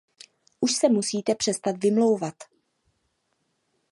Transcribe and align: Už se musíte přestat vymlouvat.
Už 0.59 0.71
se 0.73 0.89
musíte 0.89 1.35
přestat 1.35 1.77
vymlouvat. 1.83 2.33